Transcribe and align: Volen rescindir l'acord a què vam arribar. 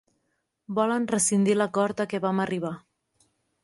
Volen 0.79 1.05
rescindir 1.13 1.57
l'acord 1.61 2.05
a 2.07 2.11
què 2.15 2.25
vam 2.27 2.43
arribar. 2.47 2.77